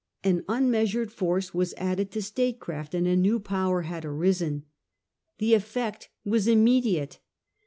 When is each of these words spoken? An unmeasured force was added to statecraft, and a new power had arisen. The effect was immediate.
An 0.23 0.43
unmeasured 0.47 1.11
force 1.11 1.53
was 1.53 1.75
added 1.77 2.09
to 2.09 2.23
statecraft, 2.23 2.95
and 2.95 3.05
a 3.05 3.15
new 3.15 3.39
power 3.39 3.83
had 3.83 4.03
arisen. 4.03 4.63
The 5.37 5.53
effect 5.53 6.09
was 6.25 6.47
immediate. 6.47 7.19